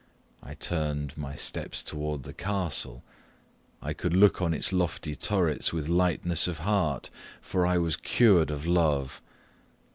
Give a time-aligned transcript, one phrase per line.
[0.41, 3.03] I turned my steps towards the castle
[3.83, 8.49] I could look on its lofty turrets with lightness of heart, for I was cured
[8.49, 9.21] of love.